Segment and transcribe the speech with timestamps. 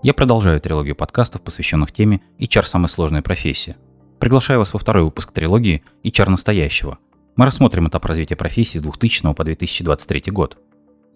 [0.00, 3.76] Я продолжаю трилогию подкастов, посвященных теме HR– самая сложная профессия.
[4.20, 6.98] Приглашаю вас во второй выпуск трилогии HR настоящего.
[7.34, 10.56] Мы рассмотрим этап развития профессии с 2000 по 2023 год.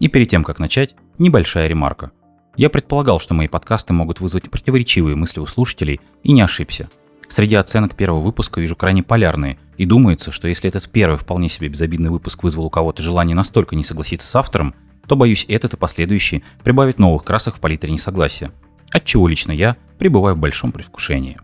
[0.01, 2.11] И перед тем, как начать, небольшая ремарка.
[2.57, 6.89] Я предполагал, что мои подкасты могут вызвать противоречивые мысли у слушателей, и не ошибся.
[7.29, 11.69] Среди оценок первого выпуска вижу крайне полярные, и думается, что если этот первый вполне себе
[11.69, 14.75] безобидный выпуск вызвал у кого-то желание настолько не согласиться с автором,
[15.07, 18.51] то, боюсь, этот и последующий прибавит новых красок в палитре несогласия
[18.93, 21.37] от чего лично я пребываю в большом предвкушении.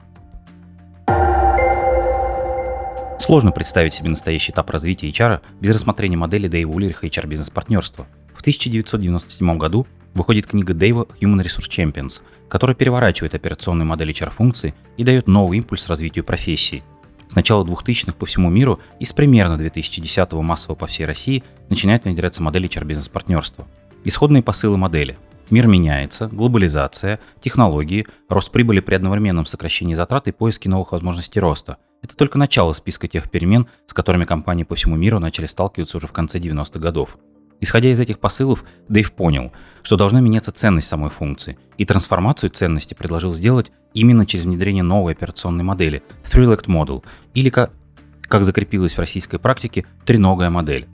[3.20, 8.08] Сложно представить себе настоящий этап развития HR без рассмотрения модели Дэйва Улериха HR бизнес-партнерства.
[8.34, 15.04] В 1997 году выходит книга Дэйва Human Resource Champions, которая переворачивает операционную модель HR-функций и
[15.04, 16.84] дает новый импульс развитию профессии.
[17.28, 22.06] С начала 2000-х по всему миру и с примерно 2010-го массово по всей России начинает
[22.06, 23.68] внедряться модель HR-бизнес-партнерства.
[24.04, 25.18] Исходные посылы модели–
[25.50, 31.78] Мир меняется, глобализация, технологии, рост прибыли при одновременном сокращении затрат и поиске новых возможностей роста.
[32.04, 36.08] Это только начало списка тех перемен, с которыми компании по всему миру начали сталкиваться уже
[36.08, 37.18] в конце 90-х годов.
[37.62, 42.94] Исходя из этих посылов, Дэйв понял, что должна меняться ценность самой функции, и трансформацию ценности
[42.94, 47.04] предложил сделать именно через внедрение новой операционной модели– Three-Legged Model,
[47.34, 47.74] или, как,
[48.22, 50.88] как закрепилось в российской практике, треногая модель.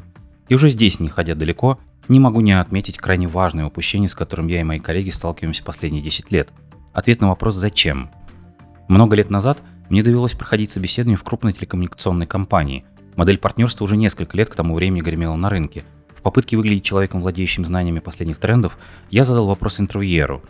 [0.48, 4.48] И уже здесь, не ходя далеко, не могу не отметить крайне важное упущение, с которым
[4.48, 6.50] я и мои коллеги сталкиваемся последние 10 лет.
[6.94, 8.10] Ответ на вопрос «Зачем?».
[8.88, 12.86] Много лет назад мне довелось проходить собеседование в крупной телекоммуникационной компании.
[13.16, 15.84] Модель партнерства уже несколько лет к тому времени гремела на рынке.
[16.16, 18.78] В попытке выглядеть человеком, владеющим знаниями последних трендов,
[19.10, 20.44] я задал вопрос интервьюеру.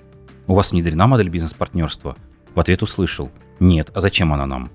[0.47, 2.15] «У вас внедрена модель бизнес-партнерства?»
[2.53, 4.69] В ответ услышал «Нет, а зачем она нам?»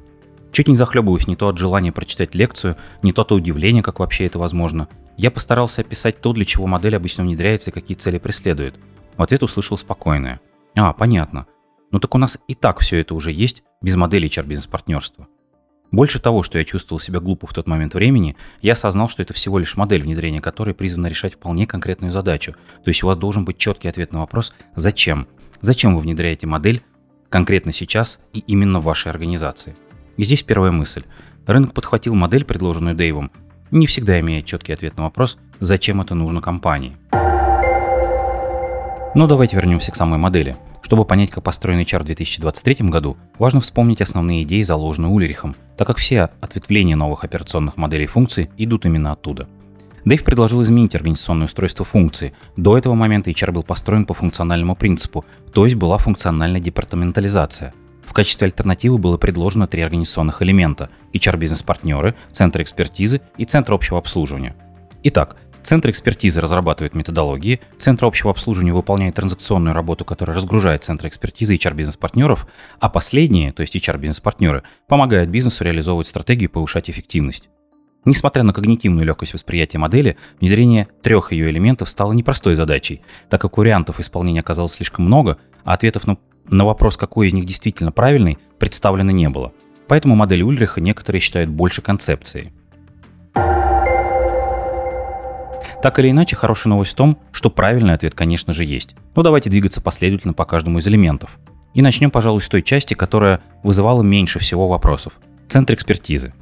[0.53, 4.27] Чуть не захлебываюсь не то от желания прочитать лекцию, не то от удивления, как вообще
[4.27, 4.89] это возможно.
[5.17, 8.75] Я постарался описать то, для чего модель обычно внедряется и какие цели преследует.
[9.17, 10.41] В ответ услышал спокойное.
[10.75, 11.47] А, понятно.
[11.93, 15.29] Ну так у нас и так все это уже есть, без модели HR-бизнес-партнерства.
[15.91, 19.35] Больше того, что я чувствовал себя глупо в тот момент времени, я осознал, что это
[19.35, 22.55] всего лишь модель внедрения которой призвана решать вполне конкретную задачу.
[22.85, 25.27] То есть у вас должен быть четкий ответ на вопрос «Зачем?».
[25.61, 26.83] Зачем вы внедряете модель
[27.29, 29.75] конкретно сейчас и именно в вашей организации?
[30.17, 31.05] И здесь первая мысль.
[31.47, 33.31] Рынок подхватил модель, предложенную Дэйвом,
[33.71, 36.97] не всегда имея четкий ответ на вопрос, зачем это нужно компании.
[39.15, 40.57] Но давайте вернемся к самой модели.
[40.83, 45.87] Чтобы понять, как построен HR в 2023 году, важно вспомнить основные идеи, заложенные Ульрихом, так
[45.87, 49.49] как все ответвления новых операционных моделей функций идут именно оттуда.
[50.05, 52.33] Дэйв предложил изменить организационное устройство функции.
[52.57, 57.73] До этого момента HR был построен по функциональному принципу, то есть была функциональная департаментализация.
[58.11, 64.57] В качестве альтернативы было предложено три организационных элемента– HR-бизнес-партнеры, Центр экспертизы и Центр общего обслуживания.
[65.05, 71.55] Итак, Центр экспертизы разрабатывает методологии, Центр общего обслуживания выполняет транзакционную работу, которая разгружает Центр экспертизы
[71.55, 72.49] и HR-бизнес-партнеров,
[72.81, 77.49] а последние, то есть HR-бизнес-партнеры, помогают бизнесу реализовывать стратегию и повышать эффективность.
[78.05, 83.59] Несмотря на когнитивную легкость восприятия модели, внедрение трех ее элементов стало непростой задачей, так как
[83.59, 86.17] вариантов исполнения оказалось слишком много, а ответов на
[86.51, 89.53] на вопрос, какой из них действительно правильный, представлено не было.
[89.87, 92.53] Поэтому модель Ульриха некоторые считают больше концепцией.
[95.83, 98.95] Так или иначе, хорошая новость в том, что правильный ответ, конечно же, есть.
[99.15, 101.39] Но давайте двигаться последовательно по каждому из элементов.
[101.73, 105.15] И начнем, пожалуй, с той части, которая вызывала меньше всего вопросов.
[105.49, 106.35] Центр экспертизы.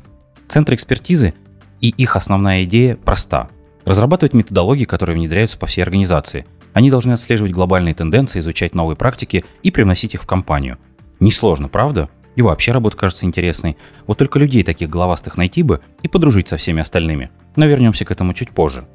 [0.49, 1.35] Центр экспертизы
[1.81, 3.49] и их основная идея проста.
[3.85, 6.47] Разрабатывать методологии, которые внедряются по всей организации–
[6.79, 10.79] они должны отслеживать глобальные тенденции, изучать новые практики и привносить их в компанию.
[11.21, 12.09] Несложно, правда?
[12.37, 13.77] И вообще работа кажется интересной.
[14.07, 17.31] Вот только людей таких головастых найти бы и подружить со всеми остальными.
[17.57, 18.87] Но вернемся к этому чуть позже.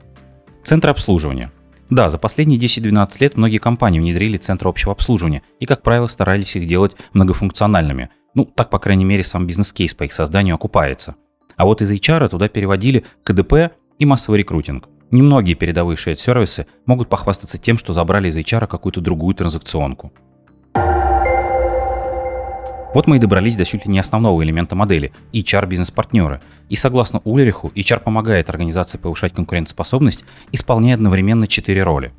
[0.63, 1.51] Центр обслуживания.
[1.89, 6.55] Да, за последние 10-12 лет многие компании внедрили центры общего обслуживания и, как правило, старались
[6.55, 8.11] их делать многофункциональными.
[8.33, 11.16] Ну, так, по крайней мере, сам бизнес-кейс по их созданию окупается.
[11.58, 14.88] А вот из HR туда переводили КДП и массовый рекрутинг.
[15.12, 20.11] Немногие передовые шейд-сервисы могут похвастаться тем, что забрали из HR какую-то другую транзакционку.
[22.94, 26.41] Вот мы и добрались до чуть ли не основного элемента модели– HR-бизнес-партнеры.
[26.70, 32.11] И согласно Улериху, HR помогает организации повышать конкурентоспособность, исполняя одновременно четыре роли.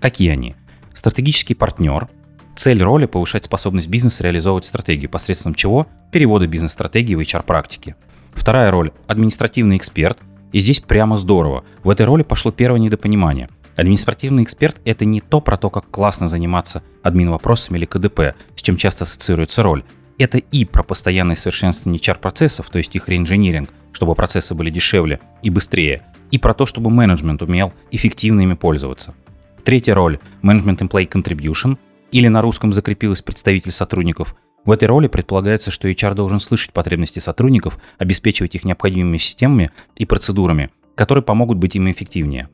[0.00, 0.56] Какие они?
[0.94, 2.08] Стратегический партнер.
[2.54, 7.96] Цель роли– повышать способность бизнеса реализовывать стратегию, посредством чего– перевода бизнес-стратегии в HR-практике.
[8.36, 10.18] Вторая роль– административный эксперт–
[10.52, 11.64] и здесь прямо здорово.
[11.82, 13.50] В этой роли пошло первое недопонимание.
[13.76, 18.76] Административный эксперт– это не то про то, как классно заниматься админ-вопросами или КДП, с чем
[18.76, 19.84] часто ассоциируется роль.
[20.18, 25.50] Это и про постоянное совершенствование HR-процессов, то есть их реинжиниринг, чтобы процессы были дешевле и
[25.50, 29.14] быстрее, и про то, чтобы менеджмент умел эффективно ими пользоваться.
[29.62, 31.76] Третья роль– Management Employee Contribution.
[32.12, 34.36] или на русском закрепилась представитель сотрудников,
[34.66, 40.04] в этой роли предполагается, что HR должен слышать потребности сотрудников, обеспечивать их необходимыми системами и
[40.04, 42.48] процедурами, которые помогут быть им эффективнее.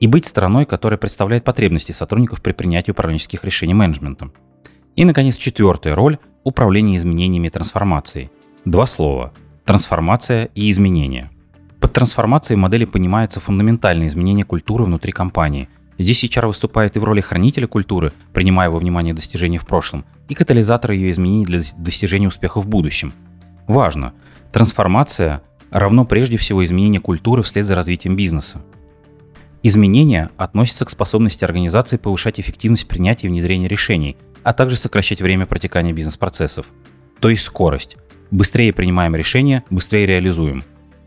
[0.00, 4.32] И быть стороной, которая представляет потребности сотрудников при принятии управленческих решений менеджментом.
[4.96, 8.30] И, наконец, четвертая роль– управление изменениями и трансформацией.
[8.64, 9.32] Два слова–
[9.64, 11.30] трансформация и изменение.
[11.80, 15.68] Под трансформацией модели понимается фундаментальное изменение культуры внутри компании.
[16.02, 20.34] Здесь HR выступает и в роли хранителя культуры, принимая во внимание достижения в прошлом, и
[20.34, 23.12] катализатора ее изменений для достижения успеха в будущем.
[23.68, 24.12] Важно,
[24.50, 28.62] трансформация равно прежде всего изменение культуры вслед за развитием бизнеса.
[29.62, 35.46] Изменения относятся к способности организации повышать эффективность принятия и внедрения решений, а также сокращать время
[35.46, 36.66] протекания бизнес-процессов.
[37.20, 37.96] То есть скорость.
[38.32, 40.64] Быстрее принимаем решения, быстрее реализуем.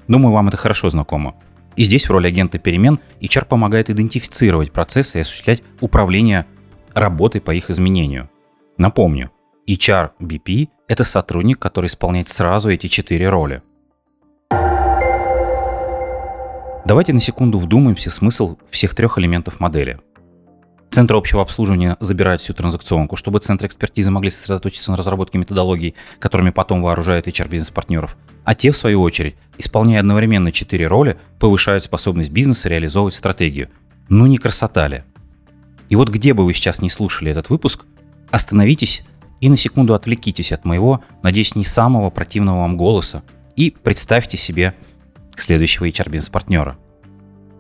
[0.07, 1.35] Думаю, вам это хорошо знакомо.
[1.75, 6.45] И здесь в роли агента перемен HR помогает идентифицировать процессы и осуществлять управление
[6.93, 8.29] работой по их изменению.
[8.77, 9.31] Напомню,
[9.67, 13.61] HR BP– это сотрудник, который исполняет сразу эти четыре роли–
[16.85, 19.99] Давайте на секунду вдумаемся в смысл всех трех элементов модели.
[20.91, 26.51] Центр общего обслуживания забирает всю транзакционку, чтобы центры экспертизы могли сосредоточиться на разработке методологий, которыми
[26.51, 28.15] потом вооружают HR-бизнес-партнеров.
[28.45, 33.69] А те, в свою очередь, исполняя одновременно четыре роли, повышают способность бизнеса реализовывать стратегию.
[34.07, 35.03] Ну не красота ли?
[35.89, 37.85] И вот где бы вы сейчас не слушали этот выпуск,
[38.31, 39.03] остановитесь
[39.41, 43.23] и на секунду отвлекитесь от моего, надеюсь, не самого противного вам голоса
[43.55, 44.75] и представьте себе
[45.35, 46.77] следующего HR-бизнес-партнера.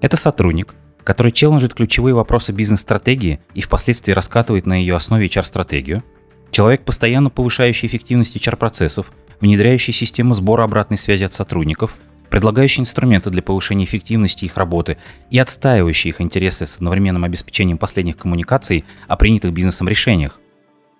[0.01, 0.73] Это сотрудник,
[1.05, 6.03] который челленджит ключевые вопросы бизнес-стратегии и впоследствии раскатывает на ее основе HR-стратегию,
[6.51, 11.95] человек, постоянно повышающий эффективность HR-процессов, внедряющий систему сбора обратной связи от сотрудников,
[12.31, 14.97] предлагающий инструменты для повышения эффективности их работы
[15.29, 20.39] и отстаивающий их интересы с одновременным обеспечением последних коммуникаций о принятых бизнесом решениях.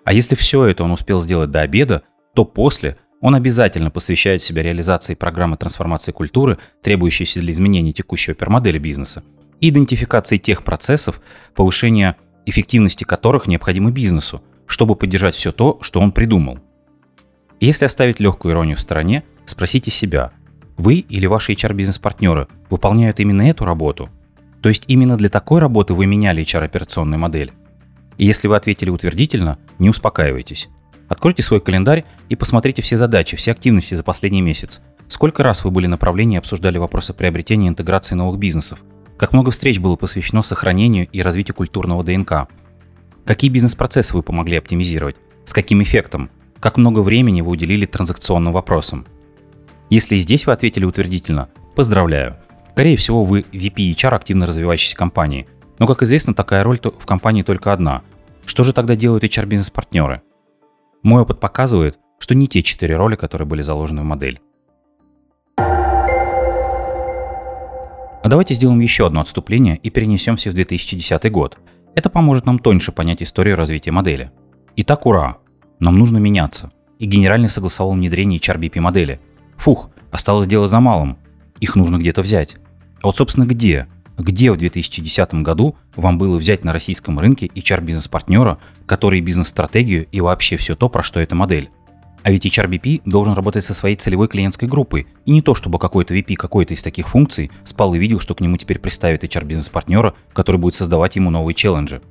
[0.04, 2.04] А если все это он успел сделать до обеда,
[2.36, 8.78] то после он обязательно посвящает себя реализации программы трансформации культуры, требующейся для изменения текущей опермодели
[8.78, 9.24] бизнеса,
[9.70, 11.22] идентификации тех процессов,
[11.54, 12.16] повышения
[12.46, 16.60] эффективности которых необходимы бизнесу, чтобы поддержать все то, что он придумал.
[17.60, 20.32] Если оставить легкую иронию в стороне, спросите себя,
[20.78, 24.10] вы или ваши HR-бизнес-партнеры выполняют именно эту работу?
[24.62, 27.54] То есть именно для такой работы вы меняли HR-операционную модель?
[28.18, 30.70] И если вы ответили утвердительно, не успокаивайтесь.
[31.08, 34.82] Откройте свой календарь и посмотрите все задачи, все активности за последний месяц.
[35.08, 38.80] Сколько раз вы были на направлении и обсуждали вопросы приобретения и интеграции новых бизнесов?
[39.18, 42.48] Как много встреч было посвящено сохранению и развитию культурного ДНК?
[43.26, 45.16] Какие бизнес-процессы вы помогли оптимизировать?
[45.46, 46.30] С каким эффектом?
[46.60, 49.06] Как много времени вы уделили транзакционным вопросам?
[49.90, 52.38] Если здесь вы ответили утвердительно, поздравляю.
[52.72, 55.48] Скорее всего, вы VP HR активно развивающейся компании.
[55.80, 58.02] Но, как известно, такая роль в компании только одна.
[58.46, 60.24] Что же тогда делают HR-бизнес-партнеры?
[61.04, 64.42] Мой опыт показывает, что не те четыре роли, которые были заложены в модель.
[68.26, 71.60] А давайте сделаем еще одно отступление и перенесемся в 2010 год.
[71.94, 74.32] Это поможет нам тоньше понять историю развития модели.
[74.78, 75.38] Итак, ура!
[75.80, 76.72] Нам нужно меняться.
[76.98, 79.20] И генеральный согласовал внедрение HRBP модели.
[79.58, 81.20] Фух, осталось дело за малым.
[81.60, 82.56] Их нужно где-то взять.
[83.04, 83.86] А вот, собственно, где?
[84.18, 90.58] Где в 2010 году вам было взять на российском рынке HR-бизнес-партнера, который бизнес-стратегию и вообще
[90.58, 91.70] все то, про что эта модель?
[92.26, 95.06] А ведь HRBP должен работать со своей целевой клиентской группой.
[95.26, 98.42] И не то, чтобы какой-то VP какой-то из таких функций спал и видел, что к
[98.42, 102.02] нему теперь приставит HR-бизнес-партнера, который будет создавать ему новые челленджи.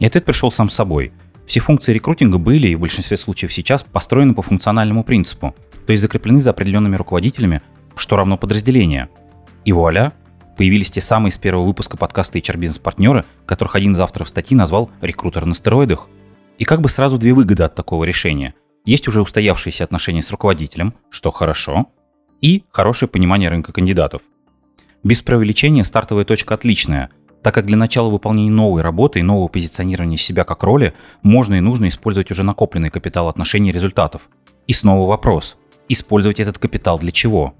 [0.00, 1.12] И ответ пришел сам собой.
[1.46, 5.54] Все функции рекрутинга были и в большинстве случаев сейчас построены по функциональному принципу,
[5.86, 7.62] то есть закреплены за определенными руководителями,
[7.94, 9.08] что равно подразделение.
[9.64, 10.14] И вуаля,
[10.56, 14.56] Появились те самые с первого выпуска подкаста HR Business партнеры, которых один из авторов статьи
[14.56, 16.08] назвал «рекрутер на стероидах».
[16.58, 18.54] И как бы сразу две выгоды от такого решения.
[18.84, 21.86] Есть уже устоявшиеся отношения с руководителем, что хорошо,
[22.42, 24.20] и хорошее понимание рынка кандидатов.
[25.02, 27.08] Без преувеличения стартовая точка отличная,
[27.42, 31.60] так как для начала выполнения новой работы и нового позиционирования себя как роли можно и
[31.60, 34.28] нужно использовать уже накопленный капитал отношений и результатов.
[34.66, 35.56] И снова вопрос.
[35.88, 37.54] Использовать этот капитал для чего?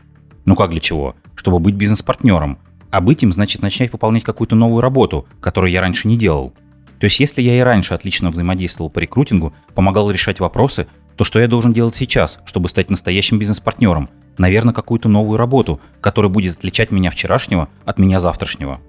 [0.45, 1.17] Ну как для чего?
[1.35, 2.59] Чтобы быть бизнес-партнером,
[2.91, 6.53] а быть им значит начать выполнять какую-то новую работу, которую я раньше не делал.
[7.01, 10.87] То есть если я и раньше отлично взаимодействовал по рекрутингу, помогал решать вопросы,
[11.17, 14.09] то что я должен делать сейчас, чтобы стать настоящим бизнес-партнером?
[14.39, 18.81] Наверное, какую-то новую работу, которая будет отличать меня вчерашнего от меня завтрашнего.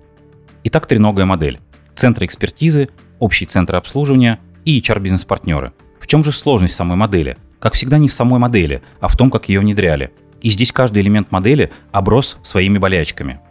[0.64, 1.60] Итак, треногая модель.
[1.96, 2.90] Центры экспертизы,
[3.20, 5.74] общий центр обслуживания и HR-бизнес-партнеры.
[6.00, 7.38] В чем же сложность самой модели?
[7.60, 10.12] Как всегда, не в самой модели, а в том, как ее внедряли.
[10.42, 13.40] И здесь каждый элемент модели оброс своими болячками–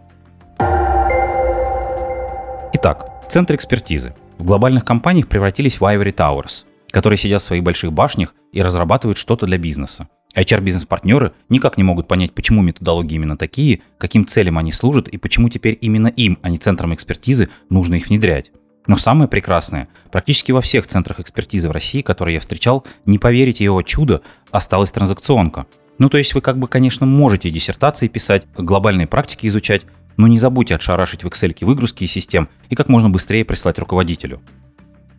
[2.85, 4.15] Итак, центр экспертизы.
[4.37, 9.19] в глобальных компаниях превратились в Ivory Towers, которые сидят в своих больших башнях и разрабатывают
[9.19, 10.09] что-то для бизнеса.
[10.37, 15.49] HR-бизнес-партнеры никак не могут понять, почему методологии именно такие, каким целям они служат и почему
[15.49, 18.53] теперь именно им, а не центрам экспертизы, нужно их внедрять.
[18.87, 23.65] Но самое прекрасное, практически во всех центрах экспертизы в России, которые я встречал, не поверите
[23.65, 24.23] его чудо,
[24.53, 25.67] осталась транзакционка.
[25.99, 29.83] Ну то есть вы как бы, конечно, можете диссертации писать, глобальные практики изучать,
[30.17, 34.41] но не забудьте отшарашить в Excel выгрузки из систем и как можно быстрее прислать руководителю.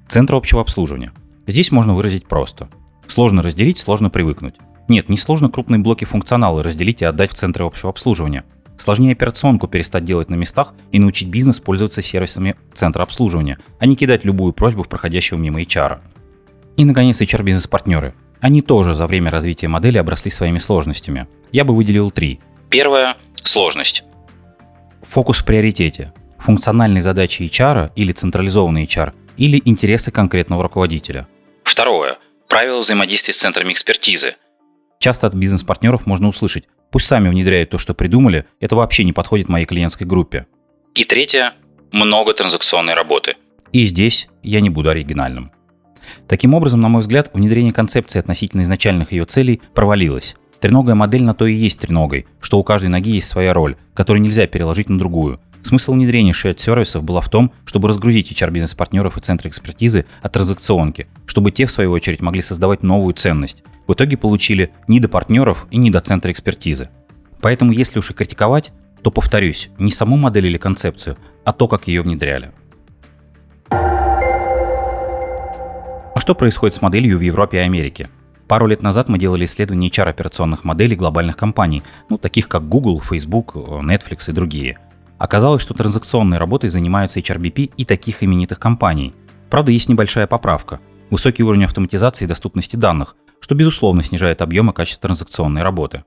[0.08, 1.12] Центр общего обслуживания.
[1.48, 2.70] Здесь можно выразить просто.
[3.08, 4.56] Сложно разделить, сложно привыкнуть.
[4.88, 8.44] Нет, не сложно крупные блоки функционала разделить и отдать в центры общего обслуживания.
[8.78, 13.96] Сложнее операционку перестать делать на местах и научить бизнес пользоваться сервисами центра обслуживания, а не
[13.96, 16.00] кидать любую просьбу в проходящего мимо HR.
[16.78, 18.14] И, наконец, HR-бизнес-партнеры.
[18.42, 21.28] Они тоже за время развития модели обросли своими сложностями.
[21.52, 22.42] Я бы выделил три.
[22.70, 24.04] Первое– сложность.
[25.04, 26.12] Фокус в приоритете.
[26.40, 31.28] Функциональные задачи HR или централизованный HR, или интересы конкретного руководителя.
[31.75, 34.36] Второе– правила взаимодействия с центрами экспертизы.
[34.98, 39.50] Часто от бизнес-партнеров можно услышать, пусть сами внедряют то, что придумали, это вообще не подходит
[39.50, 40.48] моей клиентской группе.
[40.94, 41.51] И третье–
[41.91, 43.36] много транзакционной работы.
[43.74, 45.51] И здесь я не буду оригинальным.
[46.29, 50.38] Таким образом, на мой взгляд, внедрение концепции относительно изначальных ее целей провалилось.
[50.62, 54.24] Треногая модель на то и есть треногой, что у каждой ноги есть своя роль, которую
[54.24, 55.41] нельзя переложить на другую.
[55.65, 61.07] Смысл внедрения shared сервисов была в том, чтобы разгрузить HR-бизнес-партнеров и центры экспертизы от транзакционки,
[61.25, 63.63] чтобы те, в свою очередь, могли создавать новую ценность.
[63.88, 66.89] В итоге получили ни до партнеров и ни до центра экспертизы.
[67.41, 71.88] Поэтому, если уж и критиковать, то, повторюсь, не саму модель или концепцию, а то, как
[71.88, 72.51] ее внедряли.
[73.72, 74.19] А
[76.19, 78.07] что происходит с моделью в Европе и Америке?
[78.48, 83.55] Пару лет назад мы делали исследование HR-операционных моделей глобальных компаний, ну, таких как Google, Facebook,
[83.55, 84.77] Netflix и другие.
[85.17, 89.13] Оказалось, что транзакционной работой занимаются HRBP и таких именитых компаний.
[89.50, 90.79] Правда, есть небольшая поправка.
[91.10, 96.03] Высокий уровень автоматизации и доступности данных, что безусловно снижает объем и качество транзакционной работы.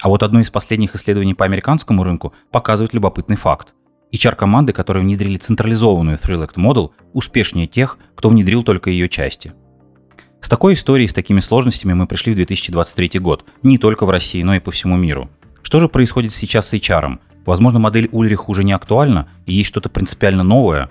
[0.00, 3.74] А вот одно из последних исследований по американскому рынку показывает любопытный факт.
[4.12, 9.52] HR-команды, которые внедрили централизованную Thrill Act Model, успешнее тех, кто внедрил только ее части–
[10.40, 14.42] с такой историей, с такими сложностями мы пришли в 2023 год, не только в России,
[14.42, 15.28] но и по всему миру.
[15.62, 17.18] Что же происходит сейчас с HR?
[17.48, 20.90] Возможно, модель Ульрих уже не актуальна и есть что-то принципиально новое?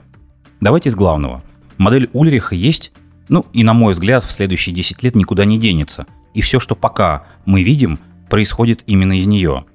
[0.59, 1.43] Давайте с главного.
[1.77, 2.91] Модель Ульриха есть,
[3.29, 6.07] ну и на мой взгляд, в следующие 10 лет никуда не денется.
[6.33, 9.65] И все, что пока мы видим, происходит именно из нее.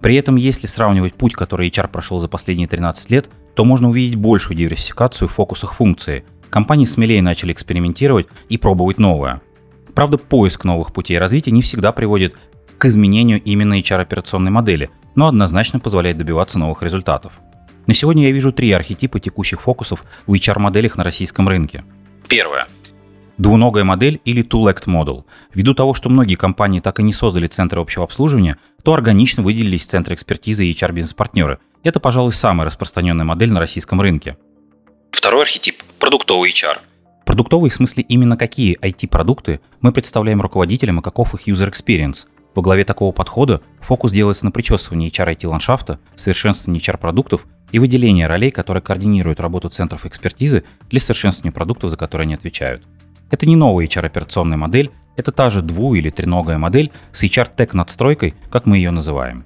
[0.00, 4.14] При этом, если сравнивать путь, который HR прошел за последние 13 лет, то можно увидеть
[4.14, 9.40] большую диверсификацию в фокусах функции– компании смелее начали экспериментировать и пробовать новое.
[9.94, 12.36] Правда, поиск новых путей развития не всегда приводит
[12.78, 17.32] к изменению именно HR-операционной модели, но однозначно позволяет добиваться новых результатов.
[17.86, 21.84] На сегодня я вижу три архетипа текущих фокусов в HR-моделях на российском рынке.
[22.28, 22.66] Первое.
[23.38, 25.24] Двуногая модель или two-legged model.
[25.54, 29.86] Ввиду того, что многие компании так и не создали центры общего обслуживания, то органично выделились
[29.86, 31.58] центры экспертизы и HR-бизнес-партнеры.
[31.82, 34.36] Это, пожалуй, самая распространенная модель на российском рынке.
[35.10, 36.78] Второй архетип– продуктовый HR.
[37.24, 42.26] Продуктовый в смысле именно какие IT-продукты мы представляем руководителям и каков их user experience.
[42.54, 48.82] Во главе такого подхода фокус делается на причесывании HR-IT-ландшафта, совершенствовании HR-продуктов и выделении ролей, которые
[48.82, 52.82] координируют работу центров экспертизы для совершенствования продуктов, за которые они отвечают.
[53.30, 58.66] Это не новая HR-операционная модель, это та же дву- или треногая модель с HR-тег-надстройкой, как
[58.66, 59.44] мы ее называем.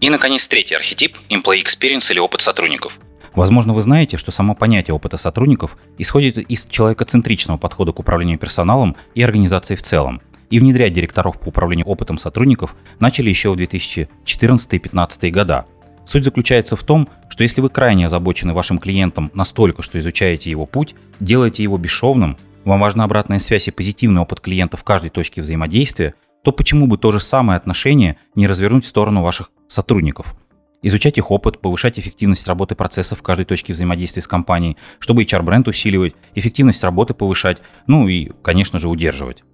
[0.00, 2.98] И, наконец, третий архетип– employee experience или опыт сотрудников–
[3.34, 8.96] Возможно, вы знаете, что само понятие опыта сотрудников исходит из человекоцентричного подхода к управлению персоналом
[9.14, 10.20] и организацией в целом.
[10.50, 15.66] И внедрять директоров по управлению опытом сотрудников начали еще в 2014-2015 года.
[16.04, 20.66] Суть заключается в том, что если вы крайне озабочены вашим клиентом настолько, что изучаете его
[20.66, 25.40] путь, делаете его бесшовным, вам важна обратная связь и позитивный опыт клиента в каждой точке
[25.40, 30.34] взаимодействия, то почему бы то же самое отношение не развернуть в сторону ваших сотрудников–
[30.82, 35.68] изучать их опыт, повышать эффективность работы процессов в каждой точке взаимодействия с компанией, чтобы HR-бренд
[35.68, 39.44] усиливать, эффективность работы повышать, ну и, конечно же, удерживать.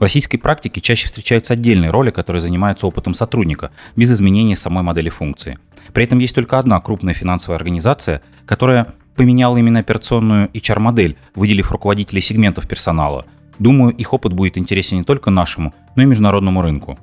[0.00, 5.10] В российской практике чаще встречаются отдельные роли, которые занимаются опытом сотрудника, без изменения самой модели
[5.10, 5.58] функции.
[5.92, 12.22] При этом есть только одна крупная финансовая организация, которая поменяла именно операционную HR-модель, выделив руководителей
[12.22, 13.26] сегментов персонала.
[13.58, 16.98] Думаю, их опыт будет интересен не только нашему, но и международному рынку.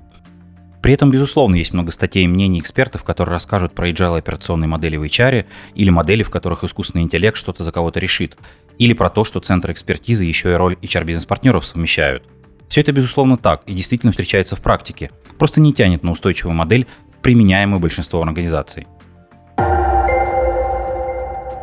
[0.82, 4.98] При этом, безусловно, есть много статей и мнений экспертов, которые расскажут про agile операционные модели
[4.98, 8.40] в HR или модели, в которых искусственный интеллект что-то за кого-то решит,
[8.80, 12.24] или про то, что центры экспертизы еще и роль HR-бизнес-партнеров совмещают.
[12.68, 16.88] Все это, безусловно, так и действительно встречается в практике, просто не тянет на устойчивую модель,
[17.22, 18.88] применяемую большинством организаций.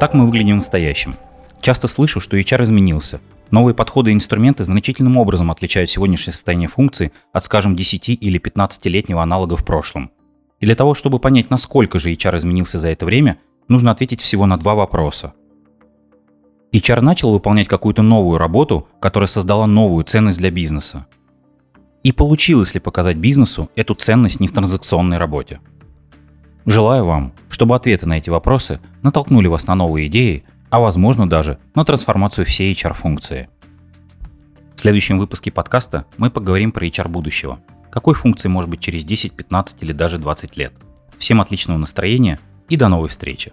[0.00, 1.14] Так мы выглядим в настоящем.
[1.61, 3.20] Часто слышу, что HR изменился.
[3.50, 9.23] Новые подходы и инструменты значительным образом отличают сегодняшнее состояние функции от, скажем, 10 или 15-летнего
[9.23, 10.11] аналога в прошлом.
[10.61, 14.46] И для того, чтобы понять, насколько же HR изменился за это время, нужно ответить всего
[14.46, 15.34] на два вопроса.
[16.74, 21.06] HR начал выполнять какую-то новую работу, которая создала новую ценность для бизнеса.
[22.02, 25.60] И получилось ли показать бизнесу эту ценность не в транзакционной работе?
[26.66, 31.58] Желаю вам, чтобы ответы на эти вопросы натолкнули вас на новые идеи, а возможно даже
[31.76, 33.48] на трансформацию всей HR-функции.
[34.74, 37.60] В следующем выпуске подкаста мы поговорим про HR будущего.
[37.92, 40.74] Какой функции может быть через 10, 15 или даже 20 лет.
[41.18, 43.52] Всем отличного настроения и до новой встречи.